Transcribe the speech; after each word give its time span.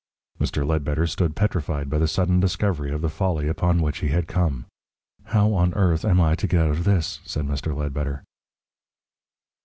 Mr. 0.39 0.65
Ledbetter 0.65 1.05
stood 1.05 1.35
petrified 1.35 1.87
by 1.87 1.99
the 1.99 2.07
sudden 2.07 2.39
discovery 2.39 2.91
of 2.91 3.01
the 3.01 3.07
folly 3.09 3.47
upon 3.47 3.83
which 3.83 3.99
he 3.99 4.07
had 4.07 4.27
come. 4.27 4.65
"How 5.25 5.53
on 5.53 5.75
earth 5.75 6.03
am 6.03 6.19
I 6.19 6.33
to 6.37 6.47
get 6.47 6.61
out 6.61 6.71
of 6.71 6.85
this?" 6.85 7.19
said 7.23 7.45
Mr. 7.45 7.71
Ledbetter. 7.75 8.23